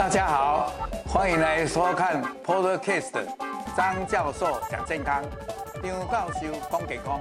[0.00, 0.72] 大家好，
[1.04, 3.22] 欢迎来收看 Podcast
[3.76, 5.22] 张教授讲健康，
[5.82, 7.20] 张教授讲健康。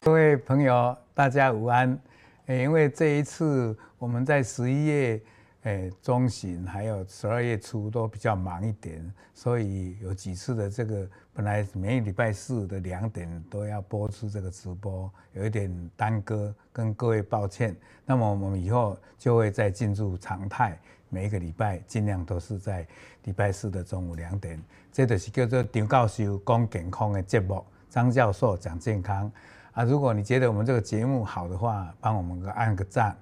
[0.00, 1.98] 各位朋友，大家午安。
[2.46, 5.20] 因为这一次我们在十一月。
[5.66, 11.04] 哎，中旬还有十二月初都比较忙一点，所以有几次的这个
[11.34, 17.74] 本来每个礼拜四的两点都要播出这个直播，有一点耽搁，跟各位抱歉。
[18.04, 22.86] 那么我们以后就会再进入常态，每一个礼拜尽量都是在
[23.24, 24.62] 礼拜四的中午两点。
[24.92, 29.28] 这就是叫做张教授讲健康的节目，张教授讲健康
[29.72, 29.82] 啊。
[29.82, 33.16] 如果你觉得我们这个节目好的话，帮我们个按个赞，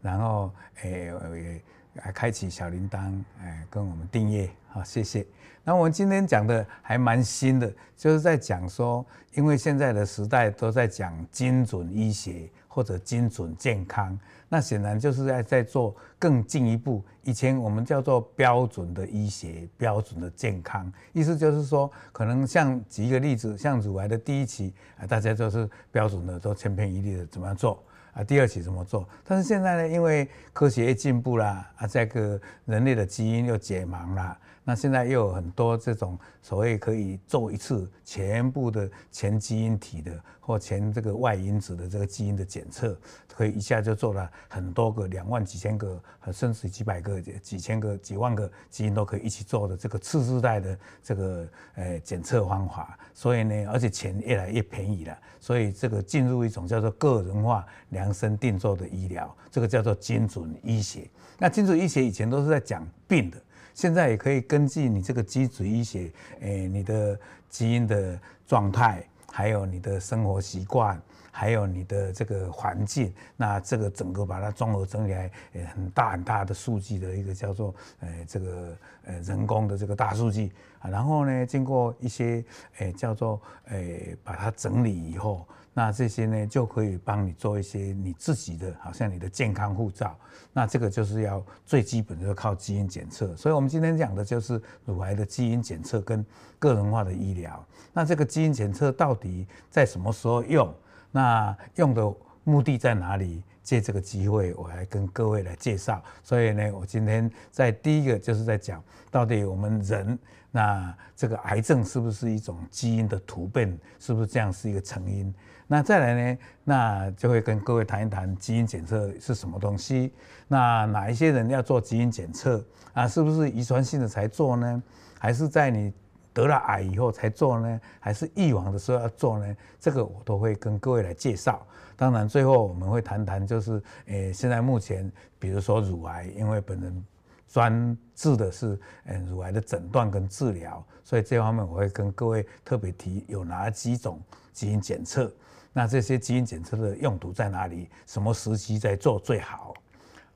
[0.00, 1.62] 然后诶。
[1.94, 5.26] 来开启小铃铛，哎，跟我们订阅，好，谢谢。
[5.62, 9.04] 那我们今天讲的还蛮新的，就是在讲说，
[9.34, 14.18] 因为现在的时代都在讲精准医学或者精准健康，
[14.48, 17.04] 那显然就是在在做更进一步。
[17.24, 27.82] 以前我们叫做标准的医学、标准的健康，意思就是说，可能像举一个例子，像乳癌的第一期啊，大家就是标准的，都千篇一律的怎么样做。
[28.24, 29.08] 第二期怎么做？
[29.24, 42.96] 但是现在呢，因为科学也进步了，啊，这个人类的基因又解盲了，那现在又有很多这种所谓可以做一次全部的全基因体的或全这个外因子的这个基因的检测，
[43.34, 46.00] 可以一下就做了很多个两万几千个，
[46.32, 52.98] 甚至几百个、几千个、几万个基因都可以一起做的这个次世代的这个呃检测方法。
[53.14, 57.66] 所以呢，而且钱越来越便宜了，所以这个进入一种叫做个人化。
[57.90, 61.10] 量身定做的医疗，这个叫做精准医学。
[61.38, 63.36] 那精准医学以前都是在讲病的，
[63.74, 67.18] 现在也可以根据你这个精准医学，诶，你的
[67.48, 75.30] 基因的状态，还有你的生活习惯，还有你的这个环境，那这个整个把它综合整理来，
[75.74, 82.44] 很大很大的数据的一个叫做，诶，这个呃人工的这个大数据啊，然后呢，经过一些
[82.78, 85.46] 诶叫做诶把它整理以后。
[85.80, 90.14] 那这些呢，就可以帮你做一些你自己的，好像你的健康护照。
[90.52, 93.34] 那这个就是要最基本的，就靠基因检测。
[93.34, 96.22] 所以我们今天讲的就是乳癌的基因检测跟
[96.58, 97.66] 个人化的医疗。
[97.94, 100.70] 那这个基因检测到底在什么时候用？
[101.10, 102.14] 那用的
[102.44, 103.42] 目的在哪里？
[103.62, 106.02] 借这个机会，我来跟各位来介绍。
[106.22, 110.18] 所以呢，我今天在第一个就是在讲，到底我们人。
[110.52, 113.78] 那这个癌症是不是一种基因的突变？
[113.98, 115.32] 是不是这样是一个成因？
[115.72, 116.38] 那再来呢？
[116.64, 120.12] 那就会跟各位谈一谈基因检测是什么东西？
[120.48, 122.60] 那哪一些人要做基因检测
[122.92, 123.06] 啊？
[123.06, 124.82] 是不是遗传性的才做呢？
[125.16, 125.92] 还是在你
[126.32, 127.80] 得了癌以后才做呢？
[128.00, 129.56] 还是预防的时候要做呢？
[129.78, 131.64] 这个我都会跟各位来介绍。
[131.94, 135.08] 当然，最后我们会谈谈，就是诶，现在目前
[135.38, 137.04] 比如说乳癌，因为本人。
[137.52, 144.20] 专治的是嗯乳癌的诊断跟治疗，所以这方面我会跟各位特别提有哪几种
[144.52, 145.28] 基因检测，
[145.72, 147.88] 那这些基因检测的用途在哪里？
[148.06, 149.74] 什么时期在做最好？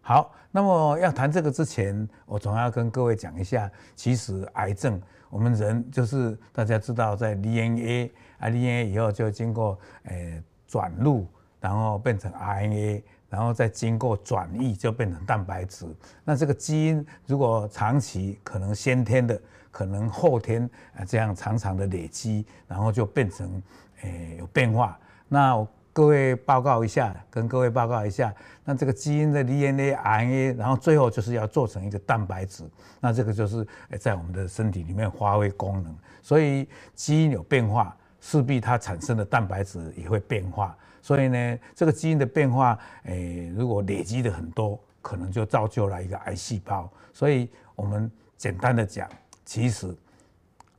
[0.00, 5.00] 好，那么要谈这个之前，我总要跟各位讲一下，其实癌症
[5.30, 11.26] 我们人就是大家知道在 DNA 啊 DNA 以后就经过诶转录，
[11.60, 13.02] 然后变成 RNA。
[13.30, 15.84] 然后再经过转译，就变成蛋白质。
[16.22, 19.40] 那这个基因如果长期可能先天的，
[19.72, 23.60] 可能后天啊这样长长的累积，然后就变成
[24.02, 24.96] 诶有变化。
[25.28, 32.64] 那各位报告一下，跟各位报告一下，那这个基因的 DNA、RNA，然后最后就是要做成一个蛋白质。
[33.00, 33.66] 那这个就是
[34.00, 35.96] 在我们的身体里面发挥功能。
[36.20, 40.76] 所以基因有变化，势必它产生的蛋白质也会变化。
[41.00, 46.90] 所以呢，这个基因的变化，诶，如果累积的很多，可能就造就了一个癌细胞。
[47.12, 49.08] 所以我们简单的讲，
[49.44, 49.94] 其实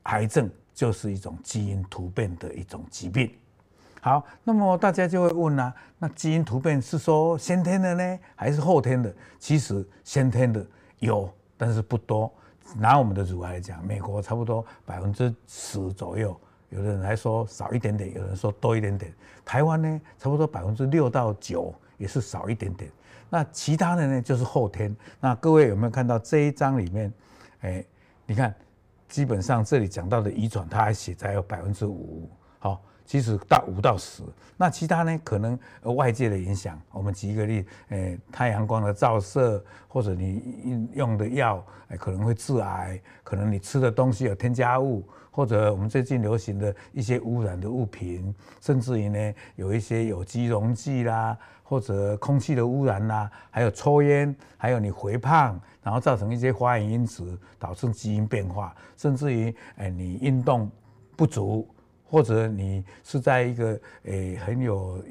[0.03, 3.31] 癌症就是一种基因突变的一种疾病。
[4.05, 9.11] 好，那么大家就会问啦，那基因突变是说先天的呢，还是后天的？
[9.39, 10.63] 其实先天的
[10.99, 12.31] 有，但是不多。
[12.77, 16.39] 拿我们的乳癌来讲，美国差不多百分之十左右。
[16.69, 19.11] 有的人还说少一点点，有人说多一点点。
[19.43, 22.91] 台湾呢，差不多百分之六到九，也是少一点点。
[23.27, 24.95] 那其他的呢，就是后天。
[25.19, 27.11] 那各位有没有看到这一章里面？
[27.61, 27.83] 哎，
[28.27, 28.53] 你看，
[29.09, 32.29] 基本上这里讲到的遗传，它还写在有百分之五。
[32.59, 34.23] 好，其实到五到十。
[34.57, 35.57] 那其他呢，可能
[35.95, 36.79] 外界的影响。
[36.91, 60.71] 我们举一个例，诶、太阳光的照射，或者你用的药，欸，可能会致癌，可能你吃的东西有添加物，或者我们最近流行的一些污染的物品，甚至于呢，有一些有机溶剂啦，或者空气的污染啦，还有抽烟，还有你肥胖，然后造成一些发炎因子，导致基因变化，甚至于诶、你运动
[61.17, 61.67] 不足。
[62.15, 65.03] 或者你是在一个诶、很有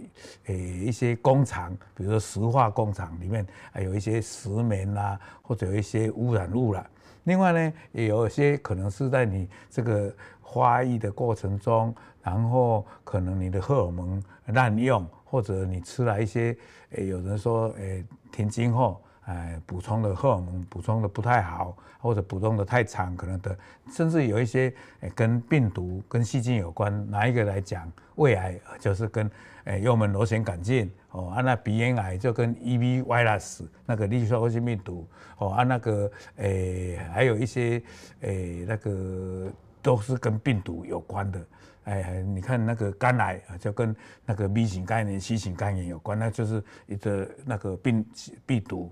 [0.46, 6.82] 诶、一些工厂，比如说石化工厂里面，还有一些石棉啦，或者有一些污染物啦。
[7.24, 10.10] 另外呢，也有一些可能是在你这个
[10.40, 16.56] 发育的过程中，然后可能你的荷尔蒙滥用，或者你吃了一些
[16.92, 18.02] 诶、有人说诶
[18.32, 18.98] 停经后。
[19.26, 23.56] 哎，补充的荷尔蒙补充的不太好，或者补充的太长，可能的，
[23.90, 27.10] 甚至有一些哎跟病毒、跟细菌有关。
[27.10, 29.30] 哪一个来讲，胃癌就是跟
[29.64, 37.82] 哎幽门螺旋杆菌哦，啊那鼻咽癌就跟 EB virus 那个粒状性病毒哦，啊那个哎还有一些
[38.20, 39.50] 哎那个
[39.80, 41.40] 都是跟病毒有关的。
[41.84, 48.04] 哎，你看那个肝癌啊，就跟那个 B 型肝炎、C 型肝炎有关，那就是一个那个病
[48.44, 48.90] 病毒。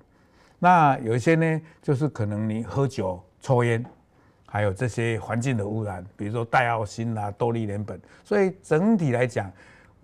[0.64, 3.84] 那有一些呢，就是可能你喝酒、抽烟，
[4.46, 9.50] 还有这些环境的污染，比如说戴奥辛啦、多氯联苯，所以整体来讲，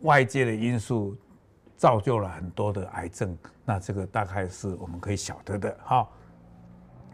[0.01, 1.17] 外界的因素
[1.77, 3.39] 造就了很多的癌症。
[3.65, 6.09] 那这个大概是我们可以晓得的哈。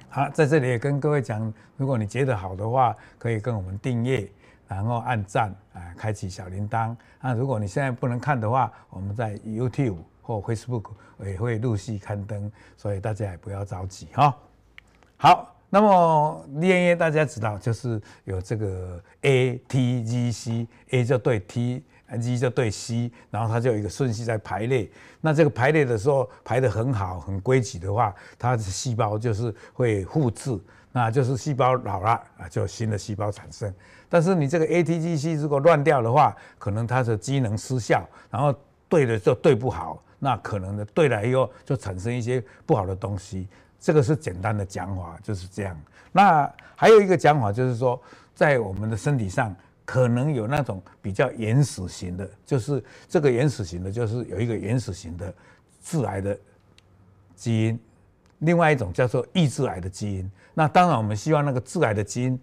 [0.08, 4.26] 好，在这里也跟各位讲，如果你觉得好的话，可以跟我们订阅，
[4.67, 6.96] 然后按赞啊，开启小铃铛。
[7.20, 9.99] 那如果你现在不能看的话，我们在 YouTube。
[10.26, 10.87] 或 Facebook
[11.23, 14.35] 也会陆续刊登，所以大家也不要着急哈。
[15.17, 24.91] 好，那么 DNA 大家知道就是有这个 A T G C，A 就对 T，G 就对 C，然后它就有一个顺序在排列。
[25.21, 30.59] 那这个排列的时候排得很好、很规矩的话，它的细胞就是会复制，
[30.93, 33.73] 那就是细胞老了啊，就新的细胞产生。
[34.09, 38.55] 但是你这个 A T G C 如果乱掉的话，可能它的机能失效，然后
[38.88, 40.03] 对的就对不好。
[40.25, 43.47] 那可能呢，对了以后就产生一些不好的东西，
[43.79, 45.79] 这个是简单的讲法，就是这样。
[46.12, 48.00] 那还有一个讲法就是说，
[48.35, 49.55] 在我们的身体上
[49.85, 55.35] 可能有那种比较原始型的，就是这个原始型的，就是有一个原始型的
[55.82, 56.35] 致癌的
[57.37, 57.79] 基因，
[58.38, 60.31] 另外一种叫做抑制癌的基因。
[60.55, 62.41] 那当然，我们希望那个致癌的基因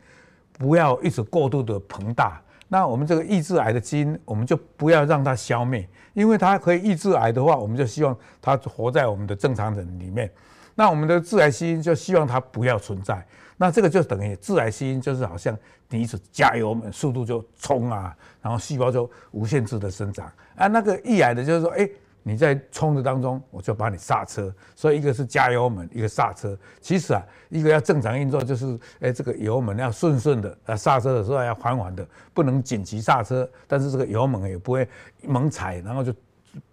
[0.54, 2.40] 不要一直过度的膨大。
[2.74, 10.32] 那我们这个抑制癌的基因，我们就不要让它消灭，因为它可以抑制癌的话，我们就希望它活在我们的正常人里面。
[10.74, 13.28] 那我们的致癌基因就希望它不要存在。
[13.58, 15.54] 那这个就等于致癌基因就是好像
[15.90, 20.68] 你一直加油门，速度就冲啊，然后细胞就无限制的生长啊。
[20.68, 21.90] 那个抑癌的就是说，哎。
[22.24, 24.54] 你在冲的当中，我就把你刹车。
[24.76, 26.56] 所以一个是加油门，一个刹车。
[26.80, 33.50] 其实啊，一个要正常运作，就是哎，这个油门要顺顺的，啊，刹车的时候要缓缓的，不能紧急刹车。
[33.68, 34.88] 但是这个油门也不会
[35.24, 36.14] 猛踩，然后就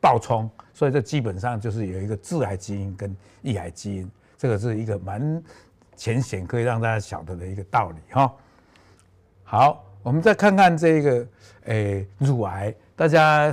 [0.00, 0.50] 爆冲。
[0.75, 5.43] 所以这基本上就是有一个致癌基因跟抑癌基因，这个是一个蛮
[5.97, 8.35] 浅显可以让大家晓得的一个道理哈。
[9.45, 11.27] 好，我们再看看这个
[11.65, 13.50] 诶乳癌，大家。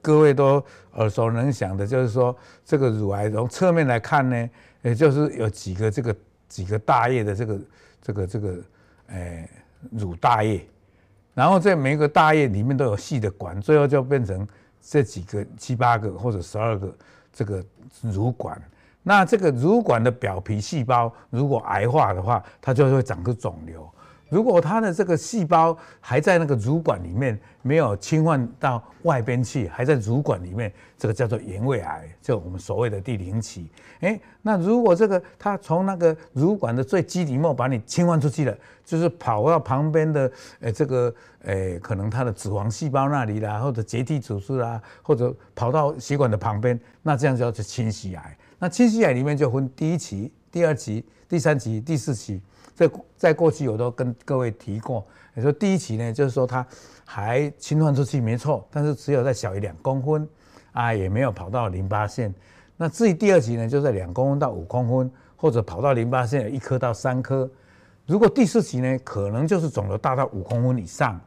[0.00, 4.50] 各位都耳熟能详的，就是说这个乳癌从侧面来看呢，
[4.82, 6.14] 也就是有几个这个
[6.48, 7.60] 几个大叶的这个
[8.02, 8.56] 这个这个
[9.08, 9.48] 诶
[9.90, 10.66] 乳大叶，
[11.34, 14.46] 然后这每一个大叶里面都有细的管，最后就变成
[14.80, 16.94] 这几个七八个或者十二个
[17.32, 17.64] 这个
[18.02, 18.60] 乳管。
[19.02, 23.88] 那这个乳管的表皮细胞如果癌化的话，它就会长个肿瘤。
[24.28, 33.68] 如果它的这个细胞还在那个乳管里面，没有侵犯到外边去，还在乳管里面，这个叫做原位癌，就我们所谓的第零期。
[34.00, 41.14] 诶，那如果这个它从那个乳管的最基底膜把你侵犯出去了，就是跑到旁边的诶这个
[41.44, 48.36] 诶可能它的脂肪细胞那里啦，或者结缔组织啦，或者跑到血管的旁边，那这样叫做侵袭癌。
[48.58, 52.40] 那侵袭癌里面就分第一期、第二期、第三期、第四期。
[52.76, 56.64] 在在过去我都跟各位提过，你说第一期呢，就是说它
[57.04, 60.28] 还侵犯出去没错，但是只有在小于两公分，
[60.70, 62.32] 啊也没有跑到淋巴腺。
[62.76, 67.50] 那至于第二期呢，就在两公分到五公分，或者跑到淋巴腺有一颗到三颗。
[68.06, 71.20] 如果第四期呢，可能就是肿瘤大到五公分以上，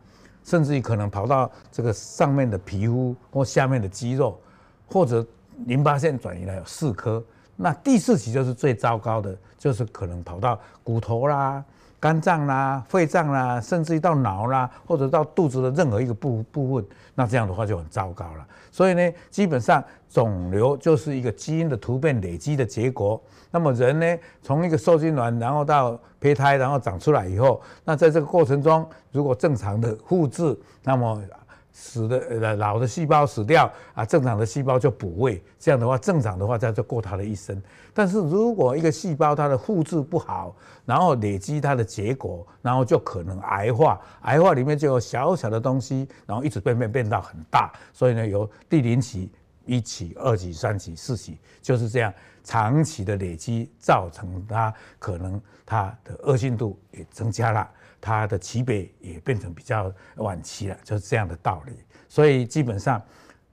[0.46, 4.40] 甚至于可能跑到这个上面的皮肤或下面的肌肉，
[4.86, 5.26] 或者
[5.66, 7.22] 淋巴腺转移了有四颗。
[7.58, 11.64] 那第四期就是最糟糕的，就是可能跑到骨头啦、
[12.00, 16.86] 肝脏啦、肺脏啦，甚至于到脑啦，或者到肚子的任何一个部部分，
[17.16, 18.48] 那这样的话就很糟糕了。
[18.72, 23.20] 所以呢，基本上肿瘤就是一个基因的突变累积的结果。
[23.50, 31.20] 那么人呢，从一个受精卵，然后到胚胎，然后长出来以后，那在这个过程中，如果正常的复制，那么
[31.80, 37.62] 死的呃老的细胞死掉啊，正常的细胞就补位，这样的话正常的话，这样就过它的一生。
[37.94, 40.56] 但是如果一个细胞它的复制不好，
[40.86, 49.32] 然后累积它的结果，然后就可能癌化，癌化里面就有小小的东西，然后一直变变变到很大，所以呢，由第零期、
[49.68, 52.12] 一期、二期、三期、四期就是这样
[52.44, 57.70] 长期的累积，造成它可能它的恶性度也增加了。
[58.00, 61.74] 它的期别也变成比较晚期了，就是这样的道理。
[62.08, 63.02] 所以基本上，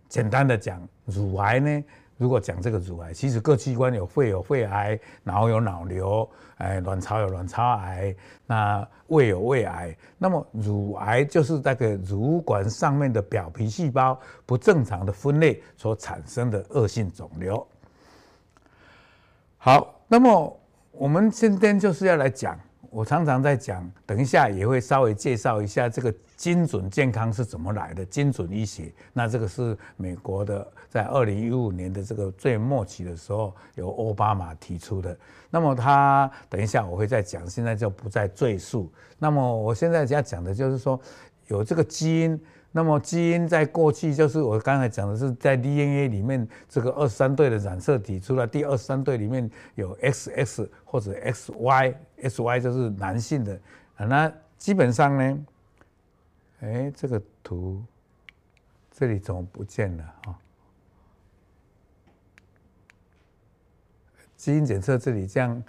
[0.08, 1.84] 简单的讲，乳癌呢，
[2.16, 8.14] 如果讲这个乳癌，其实各器官有肺有肺癌，脑有脑瘤，哎，卵巢有卵巢癌，
[8.46, 9.96] 那胃有胃癌。
[10.18, 17.66] 那么乳癌就是那个乳管上面的表皮细胞不正常的分裂所产生的恶性肿瘤。
[19.58, 20.60] 好，那么
[20.92, 22.58] 我们今天就是要来讲。
[22.94, 28.04] 我常常在讲，等一下也会稍微介绍一下这个精准健康是怎么来的。
[28.04, 35.18] 精准医学，那这个是美国的，在二零一五年的这个最末期的时候，由奥巴马提出的。
[35.50, 38.88] 那么他等一下我会再讲，现在就不再赘述。
[39.18, 41.00] 那么我现在要讲的就是说，
[41.48, 42.40] 有这个基因。
[42.76, 51.94] 那么基因在过去就是我刚才讲的是在 DNA 里面这个二十三对的染色体，除了第二十三对里面有 XX 或者 XY
[52.28, 53.60] SY 就是男性的
[53.96, 54.06] 啊。
[54.06, 55.46] 那基本上呢，
[56.60, 57.82] 哎，这个图
[58.90, 60.38] 这里怎么不见了啊？
[64.36, 65.62] 基因检测这里这样，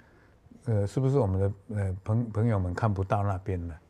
[0.66, 3.80] 呃，是不是我们的呃朋朋友们看不到那边了？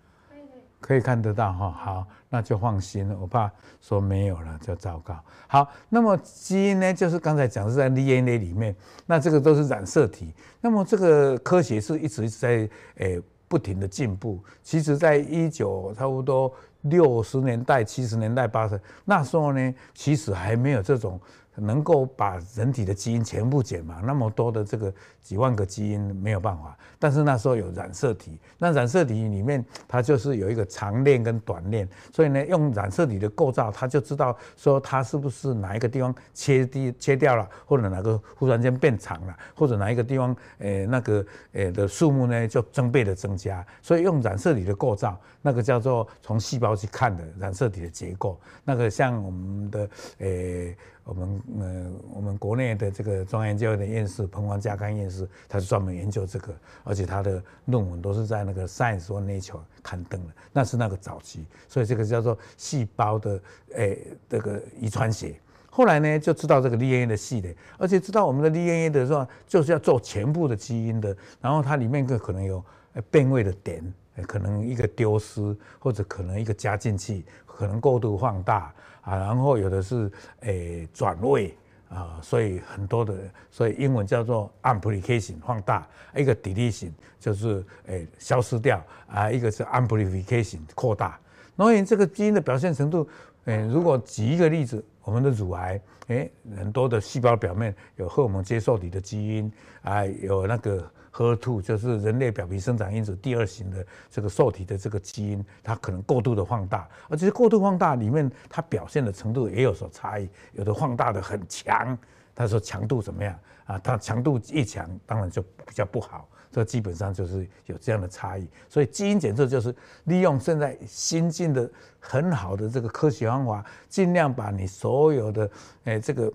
[0.81, 3.17] 可以看得到哈，好，那就放心了。
[3.19, 5.19] 我怕说没有了就糟糕。
[5.49, 8.75] 好，那么基因呢，就是刚才讲是在 DNA 里面，
[9.07, 10.33] 那这个都是染色体。
[10.61, 14.43] 那么这个科学是一直在诶不停的进步。
[14.63, 16.53] 其实，在一九差不多
[16.83, 21.21] 六十年代、七十年代、八十那时候呢，其实还没有这种。
[21.57, 26.77] 能够把人体的基因全部解码，那么多的这个几万个基因没有办法。
[26.99, 43.65] 但是那时候有染色体，那染色体里面它就是有一个长链跟短链，所以呢，用染色体的构造，它就知道说它是不是哪一个地方切地切掉了，或者哪个忽然间变长了，或者哪一个地方诶、呃、那个诶的数目呢就增倍的增加。
[43.83, 50.69] 所以用染色体的构造，那个叫做从细胞去看的染色体的结构，那个像我们的诶。
[50.71, 63.41] 呃我们呃，我们国内的这个中央研究院的院士彭黄家康院士，他是专门研究这个，而且他的论文都是在那个 Science 或 Nature 刊登的，那是那个早期，所以这个叫做细胞的
[63.77, 65.39] 诶、欸、这个遗传学。
[65.71, 72.65] 后来呢，就知道这个 DNA 的系列，而且知道我们的 DNA 的时候，就是要做全部的基因的，然后它里面可能有
[73.13, 73.95] 变位的点，
[74.27, 78.75] 可能一个丢失，或者可能一个加进去，可能过度放大。
[79.07, 80.11] 啊，然后有的是
[80.41, 81.57] 诶转位
[81.89, 83.15] 啊，所以很多的，
[83.51, 85.87] 所以英文叫做 amplification 放大，
[86.17, 91.17] 一个 deletion 就是诶消失掉啊，一个是 amplification 扩大。
[91.57, 93.09] 所以这个基因的表现程度，
[93.45, 100.91] 诶，如果举一个例子，我们的乳癌，诶，很多的细胞表面有荷尔蒙接受体的基因啊，有那个。
[101.19, 111.97] H e r 就是人类表皮生长因子第二型的这个受体的这个基因，它可能过度的放大，而且过度放大里面它表现的程度也有所差异，有的放大的很强，
[112.35, 113.79] 他说强度怎么样啊？
[113.79, 118.47] 它强度一强，当然就比较不好，这基本上就是有这样的差异。
[118.69, 125.51] 所以基因检测就是利用现在新进的很好的这个科学方法，尽量把你所有的
[125.85, 126.31] 诶这个。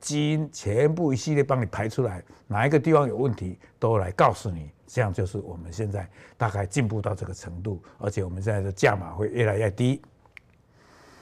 [0.00, 10.02] 基因全部一系列帮你排出来，哪一个地方有问题都来告诉你，这样就是我们现在大概进步到这个程度，而且我们现在的价码会越来越低。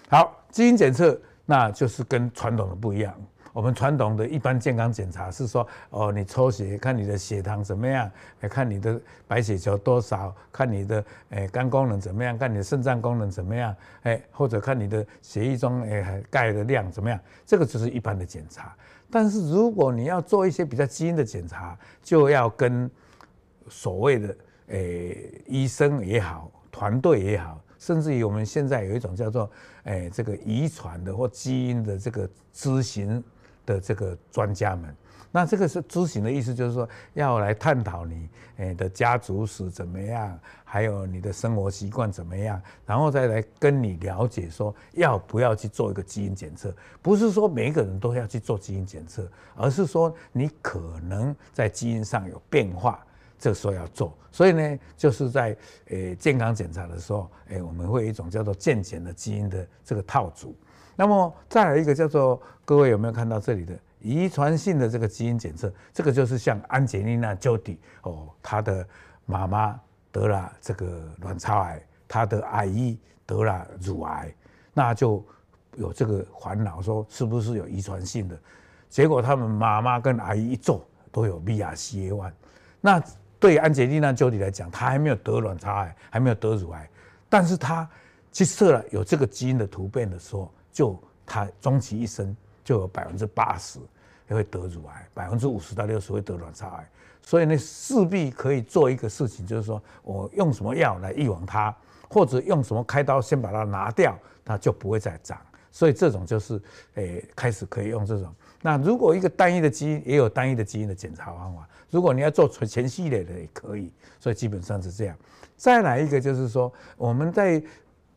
[0.08, 3.14] 好，基因检测那就是跟传统的不一样。
[3.52, 18.74] 我们传统的一般健康检查是说，哦，你抽血看你的血糖怎么样，来看你的白血球多少，看你的诶肝功能怎么样，看你的肾脏功能怎么样，诶或者看你的血液中诶钙的量怎么样，这个就是一般的检查。
[19.10, 22.90] 但是如果你要做一些比较基因的检查，就要跟
[23.68, 24.36] 所谓的
[24.68, 27.60] 诶医生也好，团队也好。
[27.78, 29.50] 甚至于我们现在有一种叫做，
[29.82, 33.22] 诶，这个遗传的或基因的这个咨询
[33.66, 34.94] 的这个专家们。
[35.34, 38.28] 那这个是咨询的意思，就是说要来探讨你
[38.58, 46.74] 诶的家族史怎么样，还有你的生活习惯怎么样，然后再来跟你了解说要不要去做一个基因检测。
[47.00, 49.26] 不是说每一个人都要去做基因检测，
[49.56, 53.02] 而是说你可能在基因上有变化，
[53.38, 54.14] 这时候要做。
[54.30, 60.54] 所以呢，就是在诶健康检查的时候，诶我们会有一种叫做健检的基因的这个套组。
[60.96, 63.78] 那么再来一个叫做各位有没有看到这里的？
[64.00, 68.84] 遗传性的这个基因检测，这个就是像安杰丽娜·裘迪哦，她的
[69.26, 69.78] 妈妈
[70.10, 74.34] 得了这个卵巢癌，她的阿姨得了乳癌，
[74.74, 75.24] 那就
[75.76, 78.36] 有这个烦恼，说是不是有遗传性的？
[78.88, 82.32] 结果他们妈妈跟阿姨一做都有 BRCA1。
[82.80, 83.00] 那
[83.38, 86.90] 对安杰丽娜·裘迪来讲，她还没有得卵巢癌，还没有得乳癌，
[87.28, 87.88] 但是她
[88.32, 92.34] 去测了有这个基因的突变的时候，就他终其一生。
[92.64, 93.80] 就有百分之八十
[94.28, 96.88] 会得乳癌，百分之五十到六十会得卵巢癌，
[97.20, 101.76] 所以呢，势必可以做一个事情，就是说我用什么药来预防它，
[102.08, 105.36] 或者用什么开刀先把它拿掉，它就不会再长。
[105.72, 106.62] 所以这种就是
[106.94, 108.32] 诶、开始可以用这种。
[108.60, 111.68] 那如果一个单一的基因，也有单一的基因的检查方法。
[111.90, 113.92] 如果你要做全全系列的也可以。
[114.20, 115.16] 所以基本上是这样。
[115.56, 117.60] 再来一个就是说，我们在。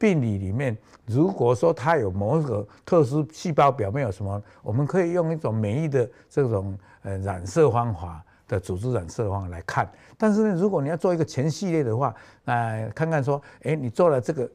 [0.05, 9.91] 病理里面，如果说它有某一个特殊细胞表面有什么，我们可以用一种免疫的这种呃染色方法的组织染色方法来看。
[10.15, 14.47] 但是呢，如果你要做一个全系列的话，那看看说，哎，你做了这个，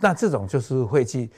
[0.00, 1.30] 那这种就是会去，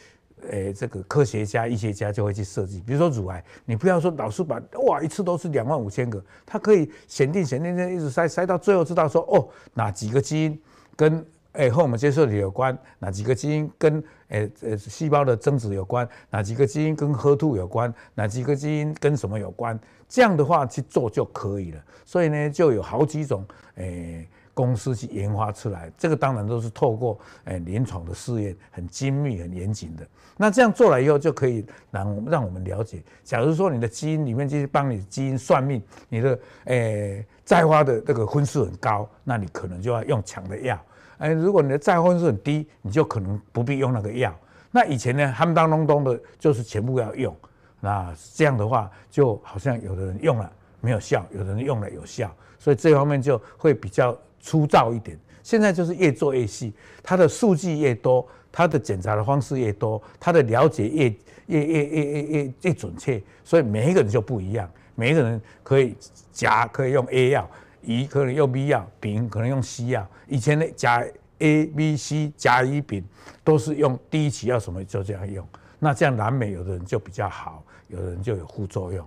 [0.49, 2.81] 诶，这个科学家、医学家就会去设计。
[2.81, 10.59] 比如说乳癌，你不要说老是把哇一次都是两万五千个，它可以选定选定选定，一直筛筛到最后知道说哦哪几个基因
[10.97, 11.23] 跟。
[11.53, 16.09] 哎，和我们接受的有关，哪几个基因跟呃呃细胞的增殖有关？
[16.31, 17.93] 哪几个基因跟喝吐有关？
[18.15, 19.79] 哪几个基因跟什么有关？
[20.09, 21.85] 这样的话去做就可以了。
[22.05, 25.91] 所以呢，就有好几种诶公司去研发出来。
[25.99, 30.07] 这个当然都是透过诶临床的试验，很精密、很严谨的。
[30.37, 33.03] 那这样做了以后，就可以让让我们了解。
[33.25, 40.81] 假如说你的基因里面就是帮你基因算命，你的诶再发的这个分数很高，那你可能就要用强的药。
[41.21, 44.35] 哎，如果你的再婚率很低，你就可能不必用那个药。
[44.71, 47.37] 那以前呢，夯当隆咚的，就是全部要用。
[47.79, 55.19] 那这样的话，就好像有的人用了没有效，有的人用了有效，所以这方面就会比较粗糙一点。
[55.43, 61.15] 现在就是越做越细，它的数据越多，它的检查的方式越多，它的了解越
[61.47, 64.71] 越越越越越越准确，所以每一个人就不一样。
[64.95, 65.95] 每一个人可以
[66.33, 67.49] 甲可以用 A 药。
[67.83, 70.07] 乙可能用 B 药，丙可能用 C 药。
[70.29, 71.05] 以前的甲
[71.39, 73.05] A、B、C 甲、乙、丙
[73.43, 75.47] 都是用第一期药什么就这样用。
[75.79, 79.07] 那这样难免有的人就比较好，有的人就有副作用。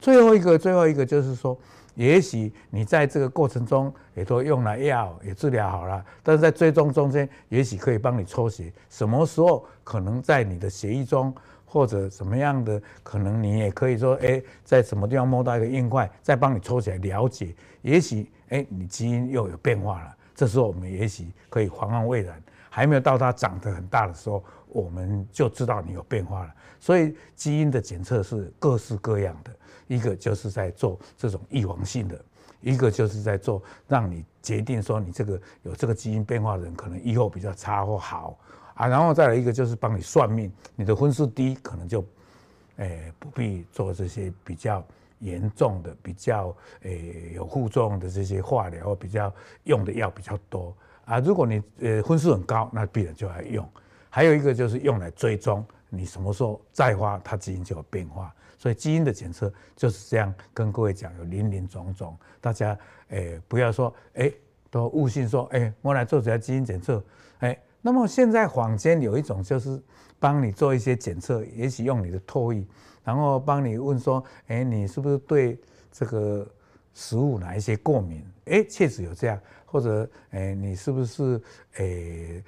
[0.00, 1.58] 最后一个，最后一个就是说，
[1.94, 11.34] 也许你在这个过程中也都用了药，也治疗好了，但是在追踪中间，也许可以帮你抽血，什么时候可能在你的血液中。
[11.72, 20.14] 或者什么样的可能，你也可以说，哎，在什么地方摸到一个硬块，再帮你抽起来了解，也许，哎，你基因又有变化了。
[20.34, 26.52] 这时候我们也许可以防患未然，还没有到它长得很大的时候，我们就知道你有变化了。
[26.78, 29.50] 所以基因的检测是各式各样的，
[29.86, 32.22] 一个就是在做这种预防性的，
[32.60, 38.38] 一个就是在做让你决定说你这个有这个基因变化的人，可能以后比较差或好。
[38.74, 42.04] 啊，然后再来一个就是帮你算命，你的分数低，可能就，
[42.76, 44.84] 诶、不必做这些比较
[45.18, 49.32] 严重的、比较诶、有副作用的这些化疗，比较
[49.64, 51.20] 用的药比较多啊。
[51.20, 53.68] 如果你呃分数很高，那必然就要用。
[54.08, 58.34] 还有一个就是用来追踪你什么时候再发，它基因就有变化。
[58.58, 64.34] 所以基因的检测就是这样，跟各位讲有林林总总，大家诶、不要说诶、
[64.70, 67.02] 都误信说诶、我来做这下基因检测。
[67.82, 69.78] 那么现在坊间有一种就是
[70.18, 72.64] 帮你做一些检测，也许用你的唾液，
[73.04, 75.58] 然后帮你问说，哎，你是不是对
[75.90, 76.46] 这个
[76.94, 78.24] 食物哪一些过敏？
[78.44, 81.40] 哎，确实有这样，或者哎，你是不是
[81.78, 82.42] 哎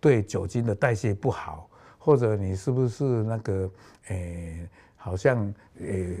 [0.00, 1.68] 对酒精的代谢不好？
[1.98, 3.70] 或者你是不是那个
[4.08, 6.16] 哎，好像哎，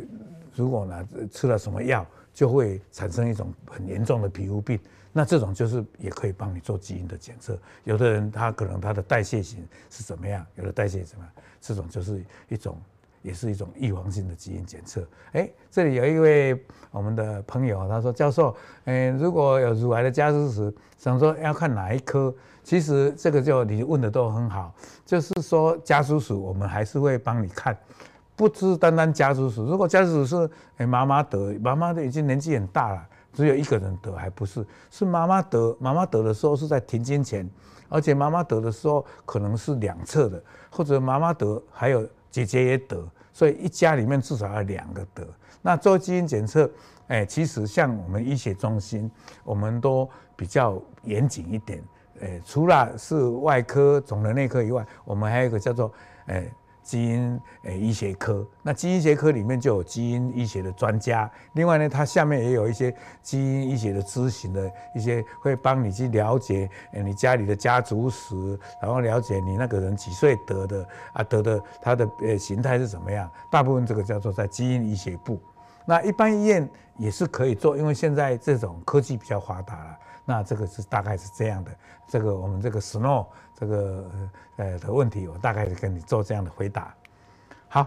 [0.54, 4.78] 如果呢吃了什么药，就会产生一种很严重的皮肤病？
[5.12, 12.80] 那这种就是也可以帮你做基因的检测，有的人他可能他的代谢型是怎么样，有的代谢怎么样，这种就是一种，
[13.20, 15.06] 也是一种预防性的基因检测。
[15.32, 27.76] 哎，这里有一位我们的朋友，他说教授，嗯，如果有乳癌的家族史，想说要看哪一科，其实这个就你问的都很好，就是说家族史我们还是会帮你看，
[28.34, 29.60] 不是单单家族史。
[29.60, 37.48] 如果家族史是哎妈妈得，妈妈的已经年纪很大了，只有一个人得，还不是，是妈妈得，妈妈得的时候是在停经前，
[37.88, 45.26] 而且妈妈得的时候可能是两侧的，或者妈妈得还有姐姐也得，所以一家里面至少要两个得。
[45.62, 46.70] 那做基因检测，
[47.08, 49.10] 哎，其实像我们医学中心，
[49.44, 51.82] 我们都比较严谨一点。
[52.20, 55.92] 哎，除了是外科、肿瘤内科以外，我们还有一个叫做
[56.26, 58.46] 哎基因诶医学科。
[58.62, 73.30] 那基因学科里面就有基因医学的专家，另外呢，它下面也有一些基因医学的咨询的一些，会帮你去了解诶你家里的家族史，然后了解你那个人几岁得的啊，得的他的呃形态是怎么样。
[73.50, 75.40] 大部分这个叫做在基因医学部。
[75.84, 79.98] 那一般医院也是可以做，因为现在这种科技比较发达了。
[80.24, 81.70] 那这个是大概是这样的。
[82.08, 83.26] 这个我们这个 Snow
[83.58, 84.10] 这个
[84.56, 86.94] 呃的问题，我大概是跟你做这样的回答。
[87.68, 87.86] 好，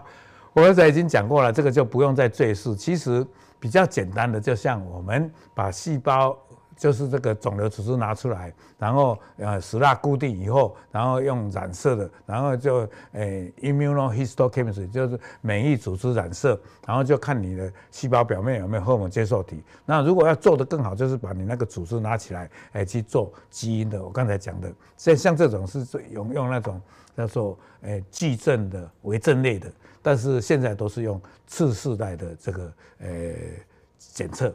[0.52, 2.74] 我刚才已经讲过了，这个就不用再赘述。
[2.74, 3.26] 其实
[3.60, 6.36] 比较简单的，就像我们把细胞。
[6.76, 19.64] 就是这个肿瘤组织拿出来，然后呃石蜡固定以后，然后用染色的，然后就诶 immunohistochemistry 就是免疫组织染色，然后就看你的细胞表面有没有荷尔蒙接受体。
[19.86, 24.04] 那如果要做得更好，就是把你那个组织拿起来，诶去做基因的。
[24.04, 26.80] 我刚才讲的，像像这种是最用用那种
[27.16, 33.64] 叫做诶矩阵的微阵列的，但是现在都是用次世代的这个诶
[33.98, 34.54] 检测。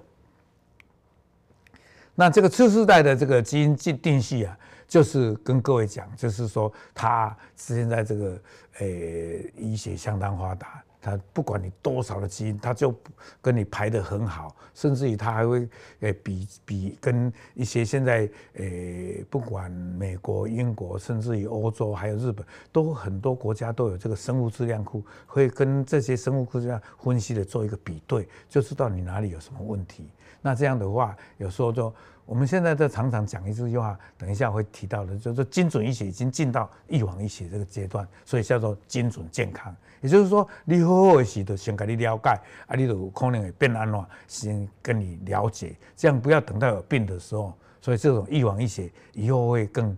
[2.15, 8.41] 那这个次世代的这个基因定定序啊，就是跟各位讲，就是说它现在这个
[8.79, 12.93] 诶、医学相当发达，它不管你多少的基因，它就
[13.41, 15.67] 跟你排得很好，甚至于它还会
[16.01, 30.09] 诶比比跟一些现在诶、不管美国、英国，甚至于欧洲还有日本，都很多国家都有这个生物质量库，会跟这些生物质量分析的做一个比对，就知道你哪里有什么问题。
[30.41, 31.93] 那这样的话，有时候就
[32.25, 39.75] 我们现在在常常讲一句话，等一下会提到的，就是精准医学已经进到预防医学这个阶段，所以叫做精准健康。
[40.01, 42.29] 也就是说，你好好的时就先给你了解，
[42.65, 47.53] 啊，你就有可能会变安怎，先跟你了解，这样不要等到有病的时候。
[47.81, 49.97] 所以这种预防医学以后会更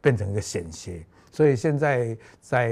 [0.00, 1.04] 变成一个显学。
[1.30, 2.68] 所以现在在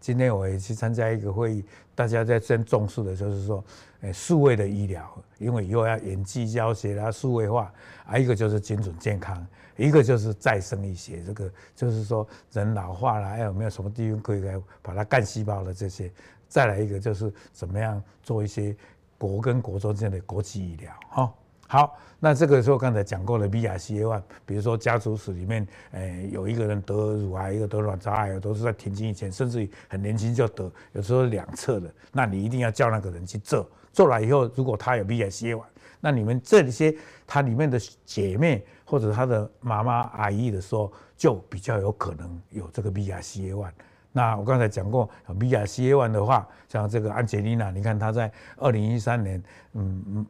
[0.00, 3.64] 今天我也去参加一个会议，大家在先重视的就是说，
[4.02, 7.72] 诶，数位的医疗，因为以后要远距教学啦，数位化
[8.04, 16.10] 啊，一个就是精准健康，一个就是再生医学，这个就是说人老化了，还有没有什么地方可以来把它干细胞的这些，
[16.48, 18.76] 再来一个就是怎么样做一些
[19.18, 21.32] 国跟国中间的国际医疗，哈。
[21.68, 35.62] 好，那这个时候刚才讲过的 BRCA1，比如说家族史里面，诶有一个人得乳癌，一个得卵巢癌，都是在停经以前，甚至于很年轻就得，有时候两侧的，那你一定要叫那个人去做，做了以后，如果他有 BRCA1，
[36.00, 36.94] 那你们这些
[37.26, 43.70] 他里面的姐妹或者他的妈妈阿姨的时候，就比较有可能有这个 BRCA1。
[44.12, 50.26] 那我刚才讲过，BRCA1 的话，像这个安杰丽娜，你看她在二零一三年，嗯嗯。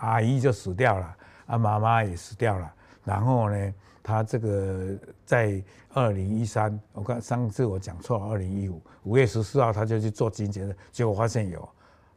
[0.00, 2.74] 阿姨就死掉了，啊，妈妈也死掉了。
[3.04, 4.90] 然后呢，他这个
[5.24, 5.62] 在
[5.94, 11.66] 二零一三，我看上次我讲错了，二零一五五月十四号他就去做基因检测，结果发现有，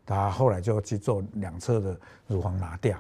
[0.08, 2.98] 他后来就去做两侧的乳房拿掉，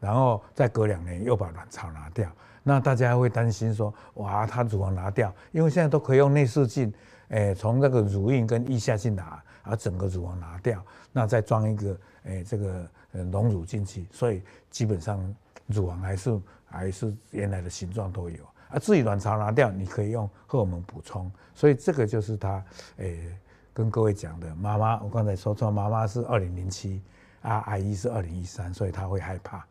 [0.00, 2.28] 然后再隔两年又把卵巢拿掉。
[2.64, 6.92] 那大家会担心说，哇，他乳房拿掉，因为现在都可以用内视镜，
[7.28, 12.84] 诶，从那个乳晕跟腋下去拿，把整个乳房拿掉，那再装一个，诶，这个。
[13.32, 15.18] 隆乳进去，所以基本上
[15.68, 18.78] 乳房还是还是原来的形状都有啊。
[18.78, 21.32] 至于卵巢拿掉，你可以用荷尔蒙补充。
[21.54, 22.62] 所以这个就是他
[22.98, 23.34] 诶、
[23.76, 24.54] 跟各位讲的。
[24.54, 27.02] 妈妈，我刚才说错，妈妈是二零零七
[27.42, 29.62] 啊，阿姨是二零一三，所以他会害怕。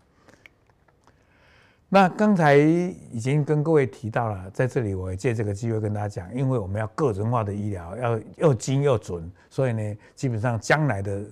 [1.89, 11.23] 那刚才已经跟各位提到了，在这里我也借这个机会跟大家讲，因为我们要个人化的医疗，要又精又准，所以呢，基本上将来的。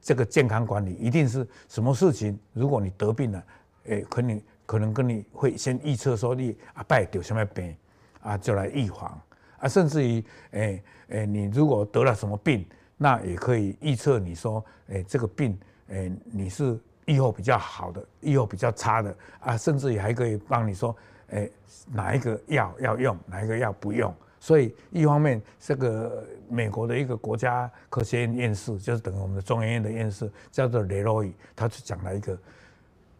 [0.00, 2.38] 这个健康管理一定是什么事情？
[2.54, 3.44] 如果你得病了，
[3.86, 7.76] 诶，可能可能跟你会先预测说你啊，拜得什么病
[8.22, 9.20] 啊，就来预防
[9.58, 12.64] 啊，甚至于诶诶，你如果得了什么病，
[12.96, 20.94] 那也可以预测你说，诶，这个病诶，你是预后比较好的，预后比较差的啊，甚至于还可以帮你说，
[21.28, 21.50] 诶，
[21.92, 24.14] 哪一个药要用，哪一个药不用。
[24.40, 32.38] 所以一方面，这个美国的一个国家科学院院士，就是等于我们的中研院的院士，叫做雷诺伊，他就讲了一个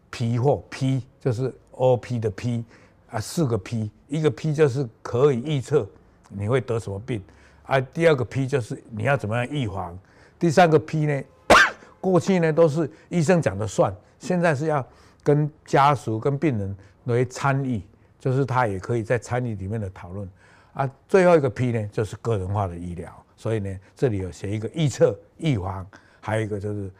[0.09, 2.63] P 或 P，就是 OP 的 P
[3.09, 5.85] 啊，四个 P，一个 P 就是可以预测
[6.29, 7.21] 你会得什么病，
[7.63, 9.97] 啊，第二个 P 就是你要怎么样预防，
[10.37, 11.23] 第三个 P 呢，
[11.99, 14.85] 过去呢都是医生讲的算，现在是要
[15.23, 17.81] 跟家属跟病人来参与，
[18.19, 20.29] 就是他也可以在参与里面的讨论
[20.73, 20.89] 啊。
[21.07, 25.85] 最后一个 P 呢，就是个人化的医疗，所以呢，这里有写一个预测、预防，
[26.21, 26.91] 还有一个就是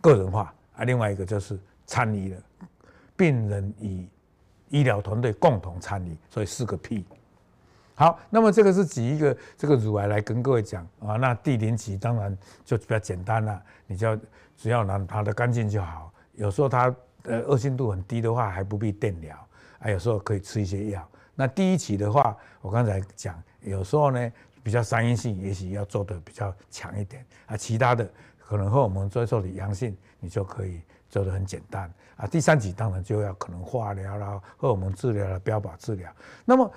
[0.00, 2.40] 个人化啊，另外一个就是参与了
[3.16, 4.06] 病人与
[4.68, 7.04] 医疗团队共同参与，所以四个 P。
[7.96, 14.18] 好，那么这个是举一个这个乳癌来跟各位讲啊，那第零期当然就比较简单了，你就要
[14.56, 16.12] 只要拿它的干净就好。
[16.32, 19.36] 有时候它呃恶性度很低的话，还不必电疗，
[19.78, 21.08] 啊，有时候可以吃一些药。
[21.36, 24.32] 那第一期的话，我刚才讲，有时候呢
[24.64, 32.26] 比较三阴性，也许要做的比较强一点啊，其他的可能荷尔蒙接受的阳性，你就可以做的很简单啊。
[32.26, 36.12] 第三期当然就要可能化疗啦、和我们治疗啦、标靶治疗，
[36.44, 36.68] 那么。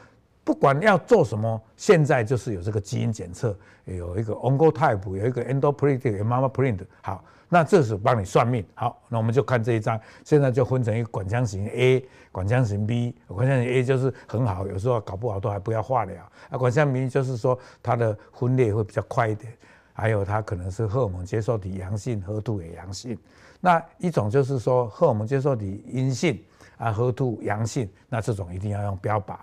[0.47, 6.79] 不管要做什么，现在就是有这个基因检测，有一个 Oncotype，有一个 EndoPredict，有 MammaPrint。
[7.01, 8.65] 好，那这是帮你算命。
[8.73, 13.13] 好，那我们就看这一张，现在就分成一个管腔型 A、管腔型 B。
[13.27, 16.15] 管腔型 A 就是很好，有时候搞不好都还不要化疗。
[16.49, 19.51] 啊，管腔型 B 就是说它的分裂会比较快一点，
[19.91, 23.17] 还有它可能是荷尔蒙接受体阳性，HER2 也阳性。
[23.60, 26.41] 那一种就是说荷尔蒙接受体阴性
[26.77, 29.36] 啊，HER2 阳性，那这种一定要用标靶。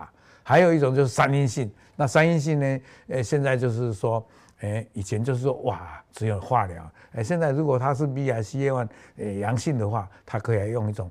[0.47, 2.81] 还有一种就是三阴性，那三阴性呢？
[3.07, 4.23] 呃，现在就是说，
[4.59, 11.09] 诶，以前就是说，哇，只有化疗，诶，现在如果它是 BRCA1 诶阳性的话，它可以用一种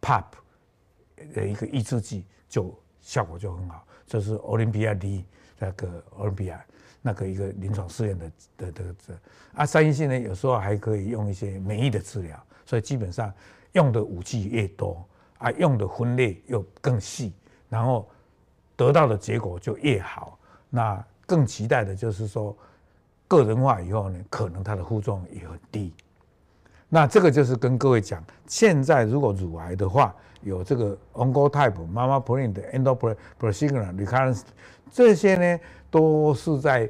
[0.00, 3.86] P A P 的一个抑制剂，就效果就很好。
[4.08, 5.24] 就是 Olympia D
[5.56, 6.58] 那个 Olympia
[7.00, 9.14] 那个一个临床试验的的的这
[9.54, 13.32] 啊，三阴性呢，有时候还可以用一些免疫的治疗，所以基本上
[13.70, 15.06] 用的武器越多
[15.38, 17.32] 啊，用的分类又更细，
[17.68, 18.10] 然后。
[18.76, 20.38] 得到的结果就越好，
[20.70, 22.56] 那更期待的就是说，
[23.28, 25.92] 个人化以后呢，可能它的副作用也很低。
[26.88, 34.42] 那这个就是跟各位讲，现在如果乳癌的话，有这个 Oncotype、MammaPrint、EndoPredict、Recurrence，
[34.92, 35.60] 这些呢
[35.90, 36.88] 都是在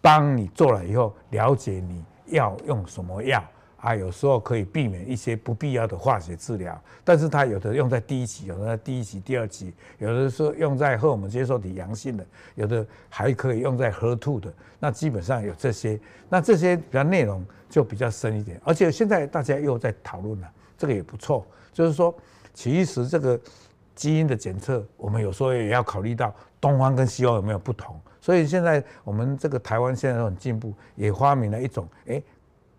[0.00, 3.44] 帮你做了以后，了解你要用什么药。
[3.82, 14.54] 啊，有时候可以避免一些不必要的化学治疗，但是它有的用在第一期，有的在第一期、第二期，有的是用在荷尔蒙接受体阳性的，有的还可以用在 HER2 的。
[14.78, 18.60] 那基本上有这些，那这些比较内容就比较深一点。
[18.64, 22.14] 而且现在大家又在讨论了，这个也不错，就是说，
[22.54, 23.40] 其实这个
[23.96, 28.00] 基因的检测，我们有时候也要考虑到东方跟西方有没有不同。
[28.20, 32.22] 所以现在我们这个台湾现在都很进步，也发明了一种，哎。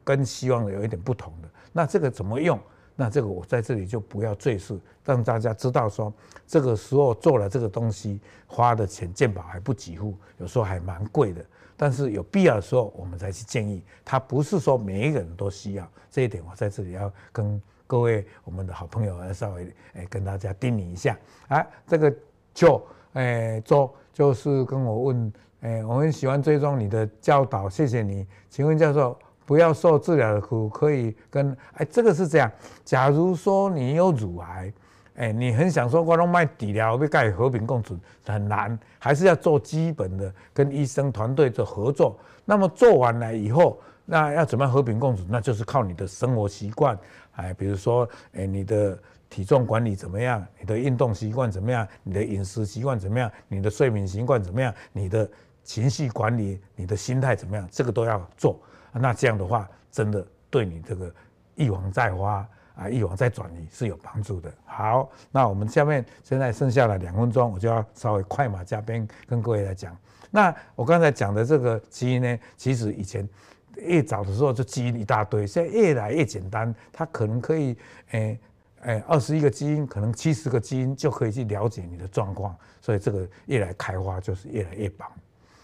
[0.03, 2.59] 跟希望的有一点不同的，那这个怎么用？
[2.95, 6.13] 那这个我在这里就不要赘述，让大家知道说，
[6.45, 11.43] 这个时候做了这个东西，花的钱健保还不给付，有时候还蛮贵的。
[11.75, 13.83] 但是有必要的时候，我们才去建议。
[14.05, 21.17] 它不是说每一个人都需要，这一点我在这里要跟各位我们的好朋友稍微诶跟大家叮咛一下。
[21.47, 22.15] 啊，这个
[22.53, 22.79] 就
[23.13, 28.27] 诶做就是跟我问，诶我很喜欢追踪你的教导，谢谢你。
[28.51, 29.17] 请问教授。
[29.45, 32.51] 不要受治疗的苦，可以跟哎，这个是这样。
[32.85, 34.73] 假如说你有乳癌，
[35.15, 42.17] 哎，你很想说我拢卖底疗，要跟和平共处，很难，还是要做基本的跟医生团队做合作。
[42.45, 45.23] 那么做完了以后，那要怎么样和平共处？
[45.29, 46.97] 那就是靠你的生活习惯，
[47.35, 48.97] 哎，比如说，哎，你的
[49.29, 50.45] 体重管理怎么样？
[50.59, 51.87] 你的运动习惯怎么样？
[52.03, 53.31] 你的饮食习惯怎么样？
[53.47, 54.73] 你的睡眠习惯怎么样？
[54.91, 55.29] 你的
[55.63, 57.67] 情绪管理、你的心态怎么样？
[57.71, 58.59] 这个都要做。
[58.93, 61.13] 那这样的话，真的对你这个
[61.55, 64.51] 一网再发啊，一网再转移是有帮助的。
[64.65, 69.95] 好，那我们下面现在剩下了两分钟，我就要稍微快马加鞭跟各位来讲。
[70.31, 73.27] 那我刚才讲的这个基因呢，其实以前
[73.75, 77.77] 越早的时候就基因一大堆，现在越来越简单，它可能可以
[78.11, 78.39] 诶
[78.81, 85.07] 诶二十一个基因，可能七十个基因就可以去了解你的状况，所以这个越来开花就是越来越棒。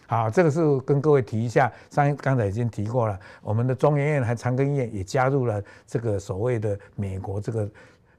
[0.10, 7.70] 好，这个是跟各位提一下，上刚才已经提过了，我们的中研院还长庚医院也加入了这个所谓的美国这个，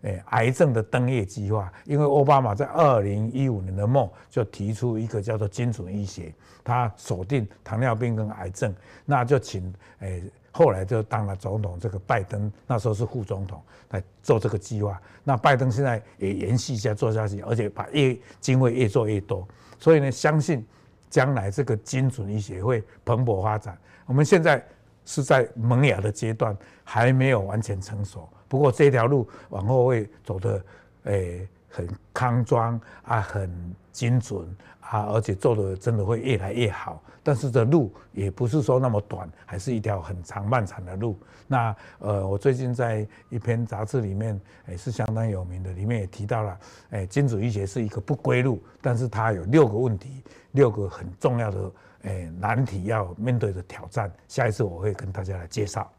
[0.02, 8.72] 诶癌症的登月计划，因为奥巴马在二零一五年的末就提出一个叫做精准医学，他锁定糖尿病跟癌症，
[9.04, 10.22] 那就请诶
[10.52, 19.44] 后来就当了总统，这个拜登那时候是副总统来做这个计划，那拜登现在也延续一下做下去，而且把越经费越做越多，
[19.80, 20.64] 所以呢，相信。
[21.10, 23.76] 将来这个精准医学会蓬勃发展。
[24.06, 24.64] 我们现在
[25.04, 28.26] 是在萌芽的阶段，还没有完全成熟。
[28.48, 30.64] 不过这条路往后会走的
[31.04, 33.50] 诶很康庄啊，很
[33.92, 34.44] 精准
[34.80, 37.02] 啊，而且做的真的会越来越好。
[37.22, 41.18] 但是这路也不是说那么短，还是一条很长漫长的路。
[41.46, 46.58] 那呃，我最近在一篇杂志里面也是相当有名的，里面也提到了，
[46.90, 51.72] 哎，精准医学是一个不归路，但是它有六个问题，六个很重要的
[52.04, 54.10] 哎难题要面对的挑战。
[54.26, 55.90] 下一次我会跟大家来介绍。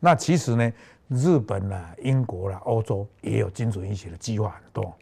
[0.00, 0.72] 那其实呢，
[1.10, 4.94] 日本啦、英国啦、欧洲也有精准医学的计划很多。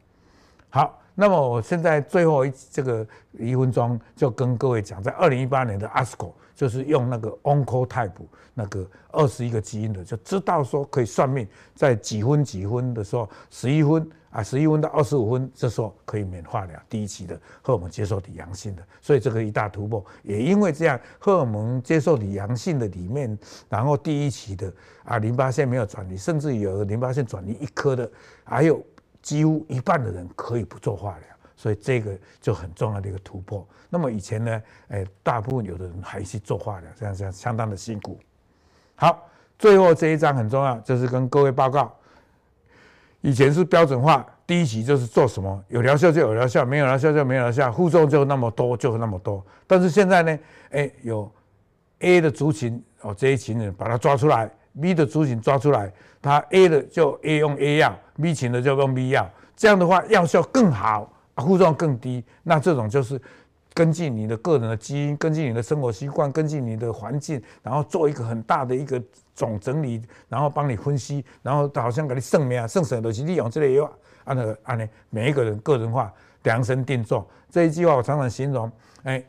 [0.71, 0.99] 好。
[1.21, 8.13] 那么我现在最后一这个一分钟就跟各位讲，在二零一八年的 ASCO 就是用那个 Oncotype
[8.55, 11.45] 那个二十一个基因的，就知道说可以算命，
[11.75, 20.05] 在几分几分的时候，十一分啊，十一分到二十五分，这时候可以免化疗第一期的荷尔蒙接受体阳性的，所以这个一大突破。
[20.23, 23.39] 也因为这样，荷尔蒙接受体阳性的里面，
[23.69, 24.73] 然后第一期的
[25.05, 28.11] 啊淋巴腺没有转移，甚至有淋巴腺转移一颗的，
[28.45, 28.83] 还有。
[29.21, 33.67] 几乎一半的人可以不做化疗，所以这个就很重要的一个突破。
[33.91, 38.19] 那么以前呢，哎，大部分有的人还是做化疗，这样这样相当的辛苦。
[38.95, 41.95] 好，最后这一章很重要，就是跟各位报告，
[43.21, 49.45] 以前是标准化，第一期就是做什么，有疗效就有疗效，没有疗效就没有疗效，副作用就那么多就那么多。
[49.67, 50.39] 但是现在呢，
[50.71, 51.31] 哎，有
[52.01, 54.51] A 的族群哦，这一群人把它抓出来。
[54.81, 62.25] B 的族群抓出来，他 A 的就 A 用 A 药，B 群的就用 B 药，这样的话药效更好，副作用更低。
[62.45, 63.21] 那这种就是
[63.79, 69.01] 根据你的个人的基因，根据你的生活习惯，根据你的环境，然后做一个很大的一个
[69.37, 73.89] 总整理，然后帮你分析，然后好像给你算命啊，算算都是利用这类药，
[74.25, 76.13] 按那个按呢，每一个人个人化
[76.43, 77.25] 量身定做。
[77.49, 78.69] 这一句话我常常形容，
[79.05, 79.25] 哎，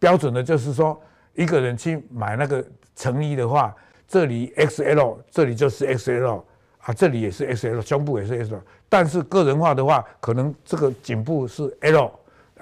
[0.00, 1.00] 标准的就是说，
[1.34, 3.72] 一个人去买那个成衣的话。
[4.06, 6.42] 这里 XL，这里就是 XL
[6.78, 8.60] 啊，这里也是 XL，胸部也是 XL。
[8.88, 12.12] 但是个人化的话，可能这个颈部是 L，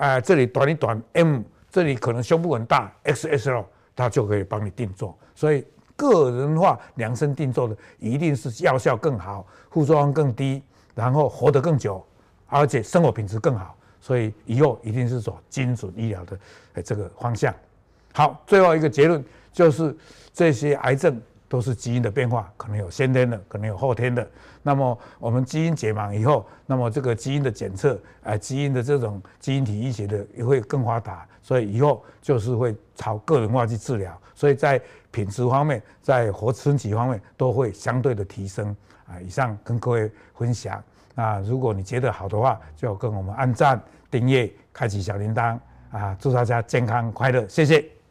[0.02, 5.16] 啊，这里短一短 M，这里可能胸部很大 XSL，它就可以帮你定做。
[5.32, 10.60] 所以个人化量身定做的，一定是药效更好，副作用更低，
[10.92, 12.04] 然后活得更久，
[12.48, 13.76] 而且生活品质更好。
[14.00, 17.54] 所以以后一定是走精准医疗的这个方向。
[18.12, 19.96] 好，最后一个结论就是
[20.32, 21.22] 这些癌症。
[21.52, 24.26] 都是基因的变化，可能有先天的，可能有后天的。
[24.62, 38.74] 那么我们基因解盲以后，那么这个基因的检测，啊，基因的这种基因体医学的也会更发达，所以以后就是会朝个人化去治疗，所以在品质方面，在活存期方面都会相对的提升。
[39.04, 40.82] 啊，以上跟各位分享。
[41.16, 43.78] 啊，如果你觉得好的话，就跟我们按赞、
[44.10, 45.58] 订阅、开启小铃铛。
[45.90, 48.01] 啊，祝大家健康快乐，谢谢。